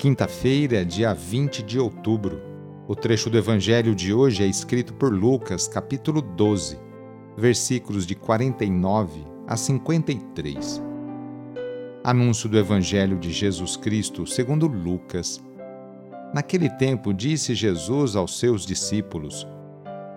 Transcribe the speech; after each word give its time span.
Quinta-feira, 0.00 0.82
dia 0.82 1.12
20 1.12 1.62
de 1.62 1.78
outubro. 1.78 2.40
O 2.88 2.96
trecho 2.96 3.28
do 3.28 3.36
Evangelho 3.36 3.94
de 3.94 4.14
hoje 4.14 4.42
é 4.42 4.46
escrito 4.46 4.94
por 4.94 5.12
Lucas, 5.12 5.68
capítulo 5.68 6.22
12, 6.22 6.78
versículos 7.36 8.06
de 8.06 8.14
49 8.14 9.22
a 9.46 9.58
53. 9.58 10.82
Anúncio 12.02 12.48
do 12.48 12.58
Evangelho 12.58 13.18
de 13.18 13.30
Jesus 13.30 13.76
Cristo 13.76 14.26
segundo 14.26 14.66
Lucas. 14.66 15.38
Naquele 16.32 16.70
tempo 16.70 17.12
disse 17.12 17.54
Jesus 17.54 18.16
aos 18.16 18.38
seus 18.38 18.64
discípulos: 18.64 19.46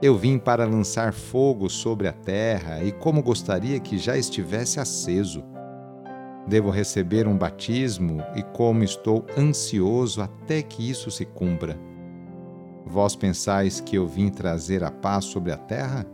Eu 0.00 0.16
vim 0.16 0.38
para 0.38 0.64
lançar 0.64 1.12
fogo 1.12 1.68
sobre 1.68 2.06
a 2.06 2.12
terra 2.12 2.84
e 2.84 2.92
como 2.92 3.20
gostaria 3.20 3.80
que 3.80 3.98
já 3.98 4.16
estivesse 4.16 4.78
aceso 4.78 5.42
Devo 6.46 6.68
receber 6.68 7.26
um 7.26 7.36
batismo 7.36 8.22
e 8.36 8.42
como 8.42 8.84
estou 8.84 9.24
ansioso 9.36 10.20
até 10.20 10.62
que 10.62 10.88
isso 10.88 11.10
se 11.10 11.24
cumpra. 11.24 11.78
Vós 12.86 13.16
pensais 13.16 13.80
que 13.80 13.96
eu 13.96 14.06
vim 14.06 14.28
trazer 14.28 14.84
a 14.84 14.90
paz 14.90 15.24
sobre 15.24 15.52
a 15.52 15.56
terra? 15.56 16.06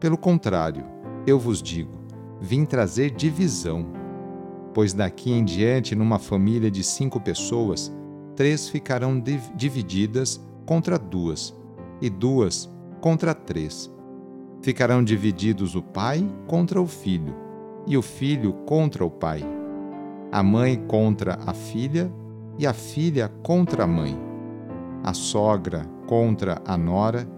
Pelo 0.00 0.18
contrário, 0.18 0.84
eu 1.24 1.38
vos 1.38 1.62
digo, 1.62 1.92
vim 2.40 2.64
trazer 2.64 3.10
divisão. 3.10 3.86
Pois 4.74 4.92
daqui 4.92 5.30
em 5.30 5.44
diante, 5.44 5.94
numa 5.94 6.18
família 6.18 6.68
de 6.68 6.82
cinco 6.82 7.20
pessoas, 7.20 7.94
três 8.34 8.68
ficarão 8.68 9.22
divididas 9.54 10.44
contra 10.66 10.98
duas, 10.98 11.56
e 12.02 12.10
duas 12.10 12.68
contra 13.00 13.32
três. 13.32 13.88
Ficarão 14.62 15.04
divididos 15.04 15.76
o 15.76 15.82
pai 15.82 16.26
contra 16.48 16.82
o 16.82 16.88
filho 16.88 17.43
e 17.86 17.96
o 17.96 18.02
filho 18.02 18.52
contra 18.66 19.04
o 19.04 19.10
pai, 19.10 19.44
a 20.32 20.42
mãe 20.42 20.76
contra 20.86 21.38
a 21.46 21.52
filha 21.52 22.10
e 22.58 22.66
a 22.66 22.72
filha 22.72 23.30
contra 23.42 23.84
a 23.84 23.86
mãe, 23.86 24.18
a 25.02 25.12
sogra 25.12 25.86
contra 26.06 26.60
a 26.66 26.76
nora 26.76 27.28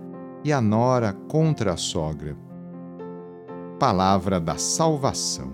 e 0.44 0.53
a 0.53 0.61
nora 0.61 1.12
contra 1.12 1.72
a 1.72 1.77
sogra. 1.77 2.36
Palavra 3.78 4.41
da 4.41 4.56
Salvação. 4.56 5.50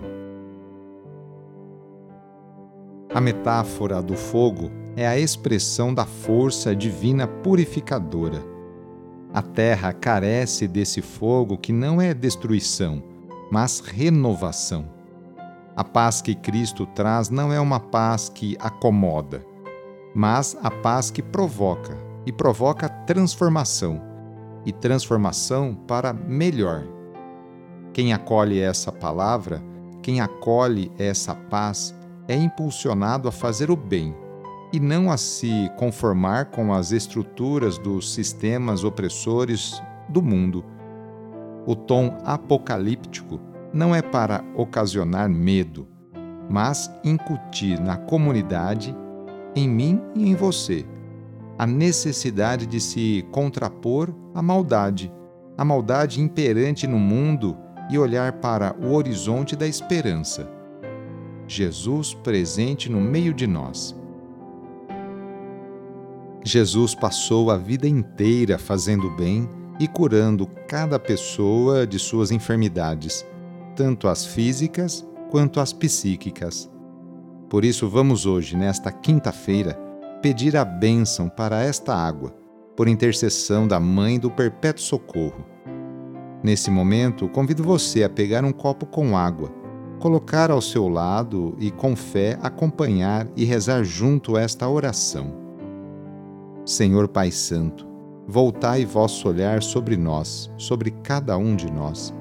A 3.13 3.19
metáfora 3.19 4.01
do 4.01 4.15
fogo 4.15 4.71
é 4.95 5.07
a 5.07 5.17
expressão 5.17 5.93
da 5.93 6.05
força 6.05 6.75
divina 6.75 7.27
purificadora. 7.27 8.41
A 9.33 9.41
terra 9.41 9.91
carece 9.91 10.67
desse 10.67 11.01
fogo 11.01 11.57
que 11.57 11.73
não 11.73 11.99
é 11.99 12.13
destruição 12.13 13.12
mas 13.53 13.81
renovação. 13.81 14.89
A 15.75 15.83
paz 15.83 16.23
que 16.23 16.33
Cristo 16.33 16.87
traz 16.87 17.29
não 17.29 17.53
é 17.53 17.59
uma 17.59 17.79
paz 17.79 18.27
que 18.27 18.57
acomoda, 18.59 19.45
mas 20.15 20.57
a 20.63 20.71
paz 20.71 21.11
que 21.11 21.21
provoca, 21.21 21.95
e 22.25 22.31
provoca 22.31 22.89
transformação, 22.89 24.01
e 24.65 24.71
transformação 24.71 25.75
para 25.87 26.11
melhor. 26.11 26.83
Quem 27.93 28.11
acolhe 28.11 28.59
essa 28.59 28.91
palavra, 28.91 29.63
quem 30.01 30.19
acolhe 30.19 30.91
essa 30.97 31.35
paz, 31.35 31.93
é 32.27 32.35
impulsionado 32.35 33.27
a 33.27 33.31
fazer 33.31 33.69
o 33.69 33.75
bem 33.75 34.15
e 34.73 34.79
não 34.79 35.11
a 35.11 35.17
se 35.17 35.71
conformar 35.77 36.45
com 36.45 36.73
as 36.73 36.91
estruturas 36.91 37.77
dos 37.77 38.15
sistemas 38.15 38.83
opressores 38.83 39.79
do 40.09 40.23
mundo 40.23 40.65
o 41.65 41.75
tom 41.75 42.17
apocalíptico 42.23 43.39
não 43.73 43.95
é 43.95 44.01
para 44.01 44.43
ocasionar 44.55 45.29
medo, 45.29 45.87
mas 46.49 46.91
incutir 47.03 47.79
na 47.79 47.97
comunidade, 47.97 48.95
em 49.55 49.67
mim 49.67 50.01
e 50.15 50.29
em 50.29 50.35
você, 50.35 50.85
a 51.57 51.65
necessidade 51.65 52.65
de 52.65 52.79
se 52.79 53.25
contrapor 53.31 54.13
à 54.33 54.41
maldade, 54.41 55.11
a 55.57 55.63
maldade 55.63 56.19
imperante 56.21 56.85
no 56.85 56.99
mundo 56.99 57.57
e 57.89 57.97
olhar 57.97 58.33
para 58.33 58.75
o 58.81 58.93
horizonte 58.93 59.55
da 59.55 59.67
esperança. 59.67 60.49
Jesus 61.47 62.13
presente 62.13 62.89
no 62.89 62.99
meio 62.99 63.33
de 63.33 63.45
nós. 63.45 63.95
Jesus 66.43 66.93
passou 66.93 67.51
a 67.51 67.57
vida 67.57 67.87
inteira 67.87 68.57
fazendo 68.57 69.09
bem 69.11 69.47
e 69.79 69.87
curando 69.87 70.47
cada 70.67 70.99
pessoa 70.99 71.85
de 71.85 71.97
suas 71.97 72.31
enfermidades, 72.31 73.25
tanto 73.75 74.07
as 74.07 74.25
físicas 74.25 75.05
quanto 75.29 75.59
as 75.59 75.73
psíquicas. 75.73 76.69
Por 77.49 77.65
isso, 77.65 77.89
vamos 77.89 78.25
hoje, 78.25 78.55
nesta 78.55 78.91
quinta-feira, 78.91 79.73
pedir 80.21 80.55
a 80.55 80.63
bênção 80.63 81.27
para 81.27 81.61
esta 81.61 81.95
água, 81.95 82.33
por 82.75 82.87
intercessão 82.87 83.67
da 83.67 83.79
Mãe 83.79 84.19
do 84.19 84.31
Perpétuo 84.31 84.83
Socorro. 84.83 85.45
Nesse 86.43 86.71
momento, 86.71 87.29
convido 87.29 87.63
você 87.63 88.03
a 88.03 88.09
pegar 88.09 88.43
um 88.43 88.51
copo 88.51 88.85
com 88.85 89.17
água, 89.17 89.51
colocar 89.99 90.51
ao 90.51 90.61
seu 90.61 90.89
lado 90.89 91.55
e, 91.59 91.71
com 91.71 91.95
fé, 91.95 92.37
acompanhar 92.41 93.27
e 93.35 93.45
rezar 93.45 93.83
junto 93.83 94.37
esta 94.37 94.67
oração. 94.67 95.33
Senhor 96.65 97.07
Pai 97.07 97.31
Santo, 97.31 97.87
voltai 98.27 98.85
vosso 98.85 99.27
olhar 99.27 99.61
sobre 99.61 99.97
nós, 99.97 100.51
sobre 100.57 100.91
cada 100.91 101.37
um 101.37 101.55
de 101.55 101.71
nós, 101.71 102.13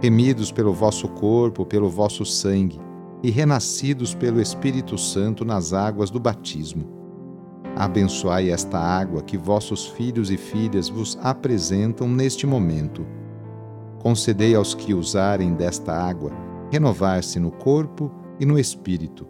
remidos 0.00 0.52
pelo 0.52 0.72
vosso 0.72 1.08
corpo, 1.08 1.66
pelo 1.66 1.88
vosso 1.88 2.24
sangue, 2.24 2.80
e 3.22 3.30
renascidos 3.30 4.14
pelo 4.14 4.40
Espírito 4.40 4.96
Santo 4.96 5.44
nas 5.44 5.74
águas 5.74 6.08
do 6.10 6.18
batismo. 6.18 6.88
Abençoai 7.76 8.50
esta 8.50 8.78
água 8.78 9.22
que 9.22 9.36
vossos 9.36 9.86
filhos 9.88 10.30
e 10.30 10.38
filhas 10.38 10.88
vos 10.88 11.18
apresentam 11.22 12.08
neste 12.08 12.46
momento. 12.46 13.06
Concedei 13.98 14.54
aos 14.54 14.74
que 14.74 14.94
usarem 14.94 15.52
desta 15.52 15.92
água 15.92 16.32
renovar-se 16.70 17.38
no 17.38 17.50
corpo 17.50 18.10
e 18.38 18.46
no 18.46 18.58
espírito, 18.58 19.26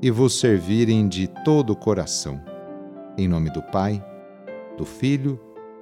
e 0.00 0.10
vos 0.10 0.38
servirem 0.38 1.06
de 1.06 1.28
todo 1.44 1.70
o 1.70 1.76
coração. 1.76 2.40
Em 3.18 3.28
nome 3.28 3.50
do 3.50 3.62
Pai, 3.64 4.02
do 4.78 4.86
Filho 4.86 5.38